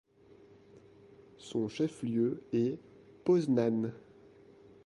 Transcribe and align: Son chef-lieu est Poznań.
Son 1.37 1.67
chef-lieu 1.67 2.41
est 2.53 2.79
Poznań. 3.23 3.91